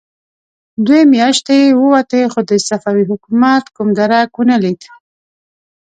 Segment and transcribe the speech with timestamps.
[0.85, 4.81] دوې مياشتې ووتې، خو د صفوي حکومت کوم درک ونه لګېد.